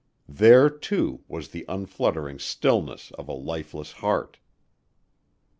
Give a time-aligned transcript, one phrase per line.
[0.27, 4.39] There, too, was the unfluttering stillness of a lifeless heart.